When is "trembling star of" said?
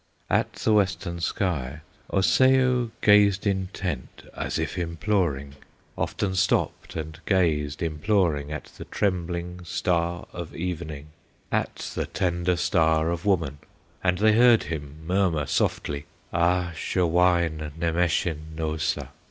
8.85-10.55